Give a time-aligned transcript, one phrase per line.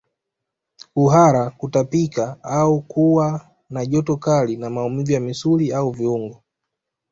[0.93, 6.43] Kuhara kutapika au kuwa kuwa na joto kali na maumivu ya misuli au viungo